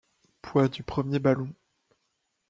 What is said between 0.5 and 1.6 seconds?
du premier ballon...